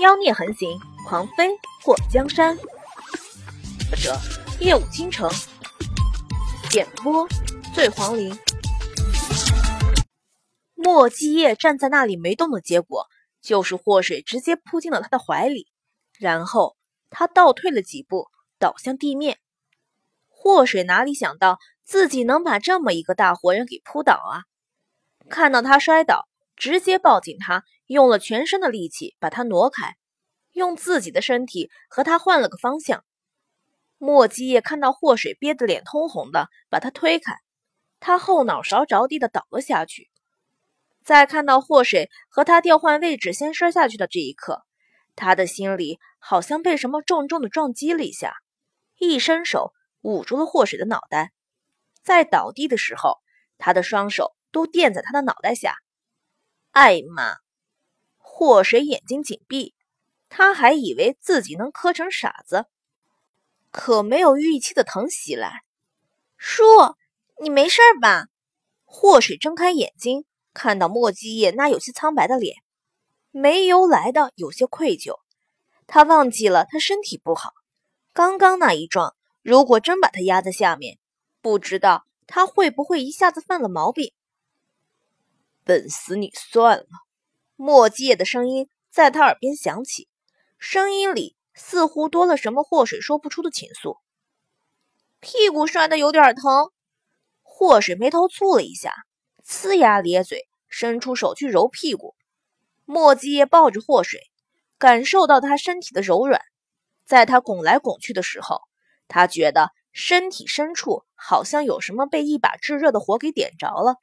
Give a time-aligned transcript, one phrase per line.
[0.00, 1.48] 妖孽横行，狂飞
[1.84, 2.56] 过江山。
[2.56, 4.18] 作者：
[4.58, 5.30] 夜舞倾城，
[6.74, 7.28] 演播：
[7.72, 8.36] 醉黄林。
[10.74, 13.06] 莫基叶站在那里没动的结果，
[13.40, 15.68] 就是祸水直接扑进了他的怀里，
[16.18, 16.76] 然后
[17.08, 18.26] 他倒退了几步，
[18.58, 19.38] 倒向地面。
[20.28, 24.42] 祸水哪里想到自己能把这么一个大活人给扑倒啊？
[25.30, 26.26] 看到他摔倒，
[26.56, 27.62] 直接抱紧他。
[27.86, 29.96] 用了全身的力气把他挪开，
[30.52, 33.04] 用自己的身体和他换了个方向。
[33.98, 37.38] 莫基叶看到祸水憋得脸通红的，把他推开，
[38.00, 40.10] 他后脑勺着地的倒了下去。
[41.04, 44.62] 在看到祸水和他调换位置先摔下去的这一刻，
[45.16, 48.34] 他的心里好像被什么重重的撞击了一下，
[48.98, 51.32] 一伸手捂住了祸水的脑袋。
[52.02, 53.18] 在倒地的时候，
[53.58, 55.76] 他的双手都垫在他的脑袋下。
[56.72, 57.43] 哎妈！
[58.36, 59.74] 祸水眼睛紧闭，
[60.28, 62.66] 他还以为自己能磕成傻子，
[63.70, 65.62] 可没有预期的疼袭来。
[66.36, 66.64] 叔，
[67.40, 68.26] 你没事吧？
[68.84, 72.56] 祸水睁开眼睛，看到莫基业那有些苍白的脸，
[73.30, 75.20] 没由来的有些愧疚。
[75.86, 77.52] 他忘记了他身体不好，
[78.12, 80.98] 刚刚那一撞，如果真把他压在下面，
[81.40, 84.12] 不知道他会不会一下子犯了毛病。
[85.62, 87.03] 笨死你算了。
[87.56, 90.08] 莫基叶的声音在他耳边响起，
[90.58, 93.98] 声音里似乎多了什么祸水说不出的情愫。
[95.20, 96.70] 屁股摔得有点疼，
[97.42, 98.92] 祸水眉头蹙了一下，
[99.46, 102.14] 呲牙咧嘴，伸出手去揉屁股。
[102.84, 104.20] 莫基叶抱着祸水，
[104.76, 106.42] 感受到他身体的柔软，
[107.06, 108.60] 在他拱来拱去的时候，
[109.08, 113.96] 他觉得身体深处好像有什么被一把炙热的火给点着了，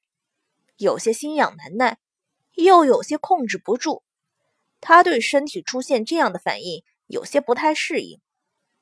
[0.77, 1.99] 有些心痒难耐。
[2.53, 4.03] 又有些控制不住，
[4.80, 8.19] 他对身体出现这样的反应有些不太适应，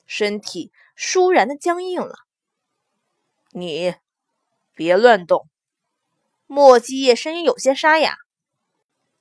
[0.05, 2.15] 身体倏然的僵硬了。
[3.51, 3.95] 你
[4.75, 5.47] 别乱动。
[6.45, 8.17] 莫基叶声音有些沙哑，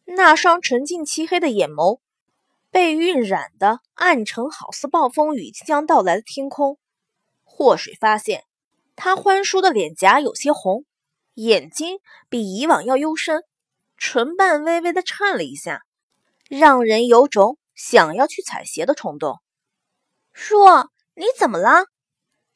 [0.04, 2.00] 那双纯净漆黑的眼眸
[2.70, 6.78] 被晕染的暗沉，好似暴风雨即将到来的天空。
[7.44, 8.44] 祸水发现
[8.96, 10.84] 他欢舒的脸颊有些红，
[11.34, 13.44] 眼睛比以往要幽深。
[13.98, 15.82] 唇瓣微微的颤了一下，
[16.48, 19.38] 让人有种想要去采撷的冲动。
[20.32, 20.56] 叔，
[21.14, 21.86] 你怎么了？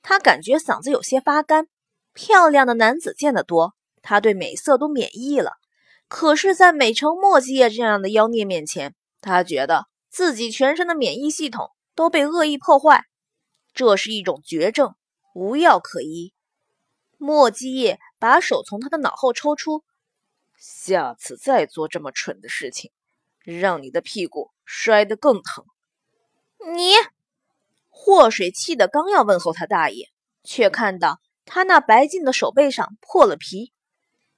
[0.02, 1.66] 他感觉嗓子有些发干。
[2.14, 5.52] 漂亮的男子见得多，他对美色都免疫了。
[6.08, 13.04] 可是，在美成墨迹叶这样的妖孽面前，他觉得自己全身的免疫系统都被恶意破坏。
[13.74, 14.94] 这是一种绝症，
[15.34, 16.34] 无药可医。
[17.16, 19.82] 墨迹叶把手从他的脑后抽出。
[20.64, 22.92] 下次再做这么蠢的事情，
[23.42, 25.64] 让你的屁股摔得更疼。
[26.72, 26.92] 你
[27.88, 30.06] 祸水气得刚要问候他大爷，
[30.44, 33.72] 却看到他那白净的手背上破了皮。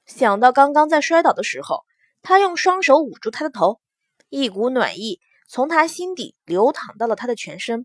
[0.06, 1.84] 想到刚刚在摔倒的时候，
[2.22, 3.82] 他用双手捂住他的头，
[4.30, 7.84] 一股暖意从他心底流淌到了他的全身。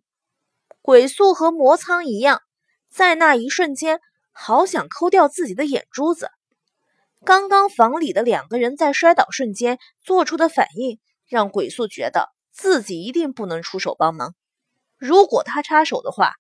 [0.82, 2.42] 鬼宿和魔苍一样，
[2.90, 4.00] 在那一瞬间，
[4.32, 6.32] 好想抠掉自己的眼珠子。
[7.26, 14.34] 刚刚房里的两个人在摔倒瞬间做出的反应，让鬼宿觉得自己一定不能出手帮忙。
[14.98, 16.34] 如果他插手的话，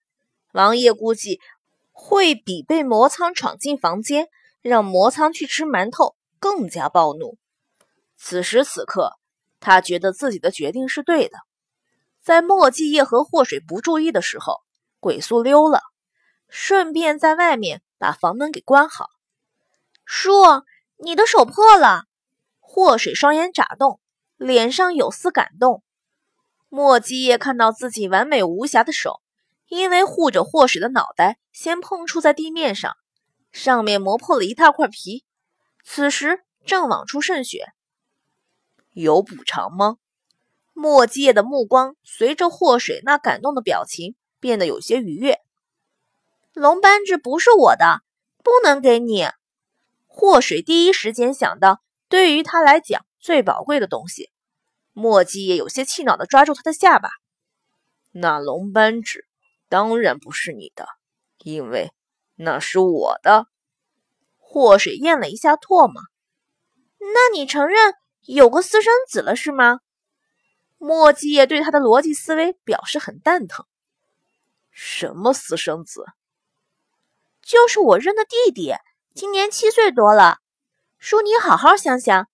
[0.53, 1.39] 王爷估计
[1.91, 4.27] 会比被魔苍闯进房间
[4.61, 7.37] 让魔苍去吃馒头更加暴怒。
[8.17, 9.13] 此时此刻，
[9.59, 11.37] 他觉得自己的决定是对的。
[12.21, 14.55] 在墨迹叶和祸水不注意的时候，
[14.99, 15.81] 鬼宿溜了，
[16.47, 19.07] 顺便在外面把房门给关好。
[20.11, 20.31] 叔，
[20.97, 22.05] 你的手破了。
[22.59, 24.01] 祸水双眼眨动，
[24.37, 25.83] 脸上有丝感动。
[26.67, 29.21] 莫基叶看到自己完美无瑕的手，
[29.67, 32.97] 因为护着祸水的脑袋，先碰触在地面上，
[33.51, 35.25] 上面磨破了一大块皮，
[35.83, 37.67] 此时正往出渗血。
[38.93, 39.97] 有补偿吗？
[40.73, 45.39] 莫基叶的目光随着祸水那感动的表情变得有些愉悦。
[46.53, 48.01] 龙扳指不是我的，
[48.43, 49.27] 不能给你。
[50.19, 54.29] 祸水第一时间想到，对于他来讲最宝贵的东西。
[54.91, 57.09] 墨迹也有些气恼的抓住他的下巴。
[58.11, 59.25] 那龙斑纸
[59.69, 60.89] 当然不是你的，
[61.37, 61.93] 因为
[62.35, 63.47] 那是我的。
[64.35, 66.01] 祸水咽了一下唾沫。
[66.99, 67.93] 那你承认
[68.25, 69.79] 有个私生子了是吗？
[70.77, 73.65] 墨迹也对他的逻辑思维表示很蛋疼。
[74.69, 76.03] 什么私生子？
[77.41, 78.73] 就是我认的弟弟。
[79.15, 80.37] 今年七岁多了，
[80.97, 82.27] 叔，你好好想想，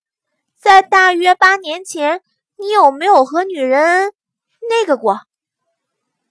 [0.56, 2.22] 在大约八年前，
[2.58, 4.12] 你有没有和女人
[4.68, 5.20] 那个过。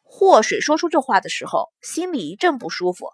[0.03, 3.09] 祸水说出这话的时候，心里一阵不舒服。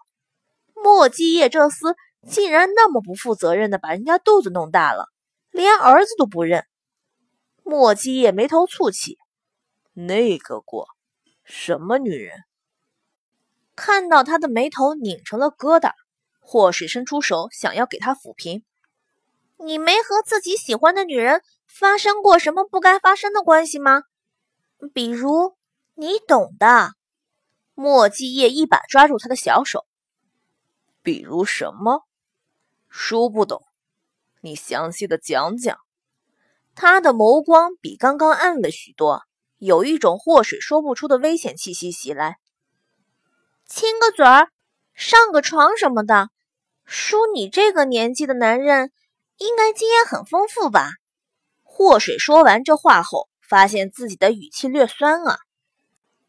[0.74, 1.96] 莫基叶这厮
[2.28, 5.08] 竟然那么不负责任的把人家肚子弄大了，
[5.50, 6.64] 连儿子都不认。
[7.64, 9.18] 莫基叶眉头蹙起，
[9.94, 10.88] 那个过，
[11.44, 12.44] 什么女人？
[13.74, 15.92] 看到他的眉头拧成了疙瘩，
[16.44, 18.62] 祸水伸出手想要给他抚平。
[19.56, 24.02] 你没和自己喜欢的女人发生过什么不该发生的关系吗？
[24.92, 25.56] 比如，
[25.94, 26.90] 你懂的。
[27.74, 29.86] 莫基叶一把抓住他的小手。
[31.00, 32.02] 比如什么？
[32.88, 33.64] 书不懂，
[34.40, 35.78] 你详细的讲讲。
[36.74, 39.22] 他的眸光比刚刚暗了许多，
[39.58, 42.38] 有一种祸水说不出的危险气息袭来。
[43.66, 44.50] 亲个嘴儿，
[44.94, 46.28] 上个床什么的，
[46.84, 48.92] 叔你这个年纪的男人。
[49.38, 50.90] 应该经验很丰富吧？
[51.64, 55.38] 祸水说完这话后，发现自己的语气略酸啊。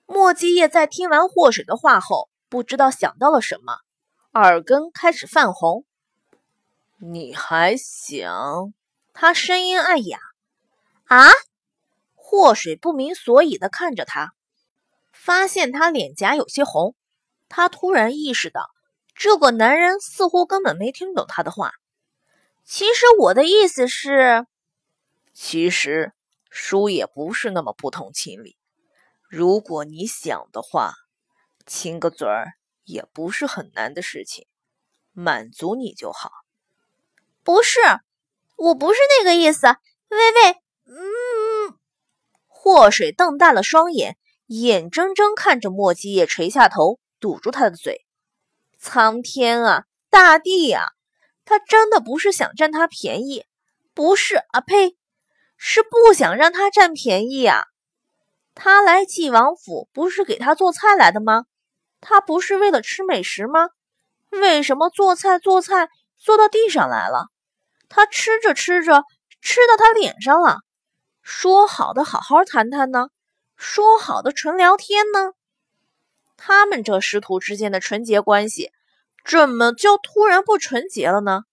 [0.07, 3.75] 莫基叶在听完祸水的话后，不知道想到了什么，
[4.31, 5.86] 耳根开始泛红。
[6.98, 8.74] 你还想？
[9.13, 10.18] 他声音暗哑。
[11.06, 11.30] 啊！
[12.16, 14.33] 祸水不明所以的看着他，
[15.12, 16.95] 发现他脸颊有些红，
[17.56, 18.72] 他突然意识到，
[19.14, 21.74] 这个男人似乎根本没听懂他的话。
[22.66, 24.48] 其实我的意思是，
[25.34, 26.14] 其实
[26.50, 28.58] 叔也不是那么不通情理。
[29.30, 30.94] 如果你想的话，
[31.68, 32.54] 亲个嘴儿
[32.86, 34.48] 也不是很难的事情，
[35.12, 36.32] 满足你就好。
[37.44, 37.80] 不是，
[38.56, 39.68] 我不是那个意思。
[40.10, 40.52] 微微，
[40.86, 41.78] 嗯。
[42.48, 44.18] 祸水瞪大了双眼，
[44.48, 48.06] 眼睁睁看着莫基叶垂下头，堵住他的嘴。
[48.78, 50.90] 苍天啊，大地呀！
[51.46, 53.46] 他真的不是想占他便宜，
[53.94, 54.98] 不是啊呸，
[55.56, 57.64] 是不想让他占便宜啊！
[58.54, 61.46] 他来纪王府不是给他做菜来的吗？
[62.02, 63.69] 他不是为了吃美食吗？
[64.30, 65.88] 为什么做菜做菜
[66.18, 67.28] 做到地上来了？
[67.88, 69.06] 他吃着吃着
[69.42, 70.58] 吃到他脸上了。
[71.22, 73.08] 说好的好好谈谈呢？
[73.56, 75.31] 说好的纯聊天呢？
[76.45, 78.74] 他们这师徒之间的纯洁关系。
[79.24, 81.44] 怎么就突然不纯洁了呢？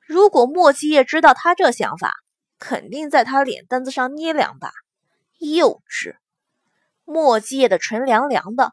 [0.00, 2.14] 如果莫七叶知道他这想法，
[2.58, 4.72] 肯定在他脸蛋子上捏两把。
[5.38, 6.16] 幼稚！
[7.04, 8.72] 莫七叶的唇凉凉的，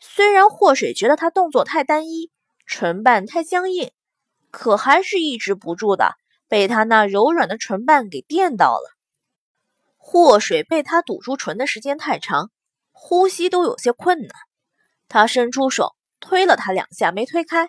[0.00, 2.30] 虽然祸水觉得他动作太单一，
[2.64, 3.92] 唇瓣太僵硬，
[4.50, 6.14] 可还是抑制不住的
[6.48, 8.96] 被他那柔软的唇瓣给电到了。
[9.98, 12.50] 祸水被他堵住唇的时间太长，
[12.92, 14.30] 呼吸都有些困难。
[15.08, 15.94] 他伸出手。
[16.18, 17.68] 推了他两下，没推开，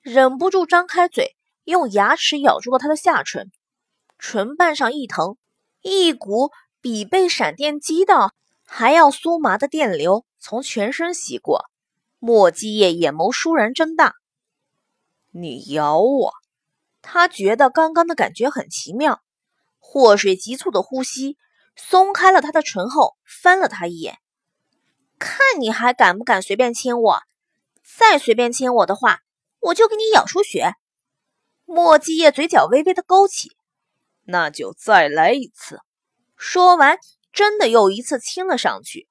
[0.00, 3.50] 忍不住张开嘴，用牙齿咬住了他的下唇，
[4.16, 5.36] 唇瓣上一疼，
[5.82, 6.50] 一股
[6.80, 8.32] 比被闪电击到
[8.64, 11.66] 还要酥麻的电流从全身袭过。
[12.20, 14.14] 莫基叶眼眸倏然睁大，
[15.32, 16.32] 你咬我？
[17.02, 19.20] 他觉得刚刚的感觉很奇妙。
[19.80, 21.36] 祸水急促的呼吸，
[21.74, 24.18] 松开了他的唇后，翻了他一眼，
[25.20, 27.22] 看你还敢不敢随便亲我？
[27.84, 29.20] 再随便亲我的话，
[29.60, 30.72] 我就给你咬出血。
[31.66, 33.54] 莫继业嘴角微微的勾起，
[34.24, 35.82] 那就再来一次。
[36.38, 36.98] 说完，
[37.32, 39.08] 真的又一次亲了上去。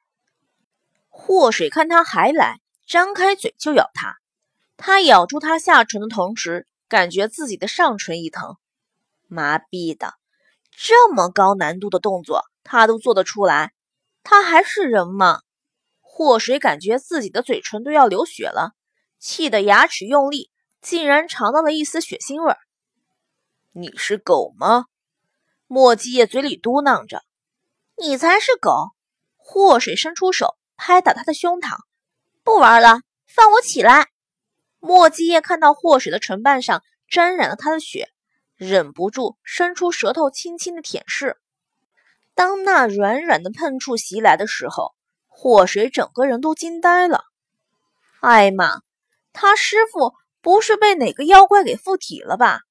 [1.10, 4.16] 祸水看他还来，张开嘴就咬他。
[4.78, 8.58] 他咬住他下唇的同时，感觉自己的上唇一疼，
[9.28, 10.16] 麻痹的。
[10.72, 13.74] 这么高难度的动作，他都做得出来，
[14.24, 15.42] 他还是人吗？
[16.20, 18.74] 祸水感觉自己的嘴唇都要流血了，
[19.20, 22.58] 气得牙齿用力，竟然尝到了一丝血腥味儿。
[23.72, 24.88] 你是狗吗？
[25.66, 27.24] 莫基叶嘴里嘟囔着。
[27.96, 28.90] 你才是狗！
[29.38, 31.78] 祸水伸出手拍打他的胸膛。
[32.44, 34.10] 不玩了，放我起来！
[34.80, 38.10] 莫基叶看到祸水的唇瓣上沾染了他的血，
[38.58, 41.38] 忍不住伸出舌头轻轻的舔舐。
[42.36, 44.94] 当那软软的碰触袭来的时候。
[45.42, 47.24] 祸水整个人都惊呆了，
[48.20, 48.82] 艾玛，
[49.32, 52.64] 他师傅不是被哪个妖怪给附体了吧？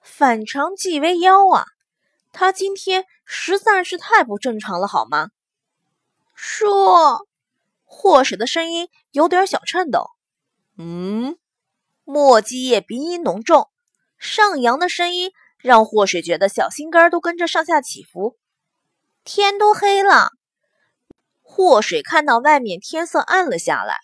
[0.00, 1.64] 反常即为妖啊！
[2.30, 5.30] 他今天实在是太不正常了，好吗？
[6.36, 7.26] 说，
[7.82, 10.06] 祸水的声音有点小颤抖。
[10.78, 11.36] 嗯，
[12.04, 13.68] 墨迹叶鼻音浓重，
[14.16, 18.38] 上扬的声音让祸水觉得小心肝都跟着上下起伏。
[19.24, 20.30] 天都黑了。
[21.54, 23.98] 祸水看到外面天色暗了下来，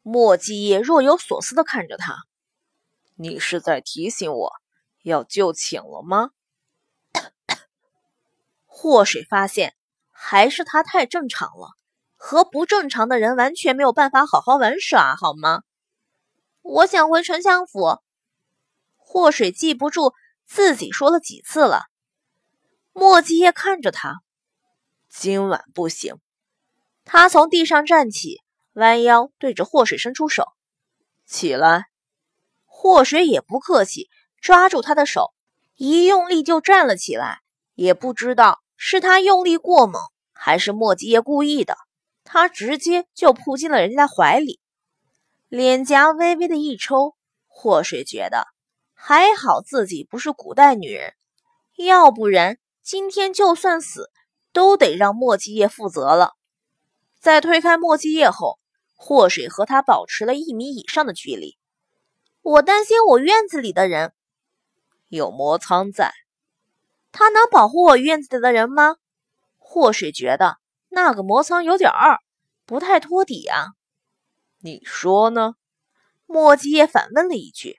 [0.00, 2.16] 墨迹叶若有所思的看着他
[3.14, 4.52] ：“你是在提醒我
[5.02, 6.30] 要就寝了吗？”
[8.64, 9.74] 祸水发现
[10.10, 11.72] 还是他太正常了，
[12.16, 15.64] 和不正常的人完全没有办法好好玩耍，好吗？
[16.62, 17.98] 我想回丞相府。
[18.96, 20.14] 祸水记不住
[20.46, 21.82] 自己说了几次了。
[22.94, 24.22] 莫继业看着他，
[25.10, 26.16] 今晚不行。
[27.10, 28.42] 他从地上站起，
[28.74, 30.44] 弯腰对着祸水伸出手
[31.24, 31.86] ：“起来。”
[32.66, 34.10] 祸水也不客气，
[34.42, 35.32] 抓住他的手，
[35.76, 37.40] 一用力就站了起来。
[37.74, 40.02] 也不知道是他用力过猛，
[40.34, 41.78] 还是莫继业故意的，
[42.24, 44.60] 他直接就扑进了人家怀里，
[45.48, 47.14] 脸颊微微的一抽。
[47.46, 48.48] 祸水觉得
[48.92, 51.14] 还好自己不是古代女人，
[51.76, 54.10] 要不然今天就算死，
[54.52, 56.34] 都得让莫继业负责了。
[57.28, 58.58] 在推开莫继业后，
[58.94, 61.58] 祸水和他保持了一米以上的距离。
[62.40, 64.14] 我担心我院子里的人
[65.08, 66.10] 有魔苍在。
[67.12, 68.96] 他能保护我院子里的人吗？
[69.58, 70.56] 祸水觉得
[70.88, 72.18] 那个魔苍有点二，
[72.64, 73.72] 不太托底啊。
[74.62, 75.56] 你说呢？
[76.24, 77.78] 莫继业反问了一句。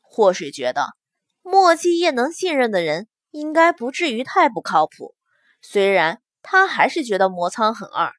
[0.00, 0.94] 祸水觉得
[1.42, 5.14] 莫继业能信任的人，应该不至于太不靠谱。
[5.60, 8.14] 虽然他还是觉得魔苍很二。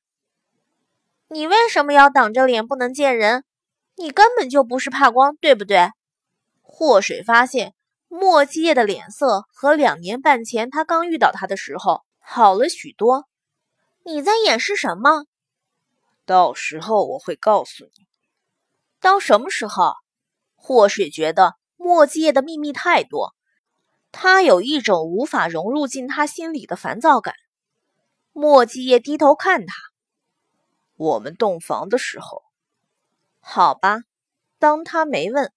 [1.30, 3.46] 你为什么要挡着脸不能见人？
[3.96, 5.92] 你根本就不是怕光，对不对？
[6.62, 7.74] 祸水发现。
[8.12, 13.28] 莫继业的脸色和两年半前他刚遇到他的时候好了许多。
[14.04, 15.26] 你在掩饰什么？
[16.26, 18.08] 到时候我会告诉你。
[19.00, 19.94] 到什么时候？
[20.56, 23.36] 祸水觉得莫继业的秘密太多，
[24.12, 27.36] 他有一种无法融入进他心里的烦躁感。
[28.34, 29.76] 莫继业低头看他。
[31.00, 32.44] 我们洞房的时候。
[33.40, 34.02] 好吧，
[34.60, 35.52] 当他没问。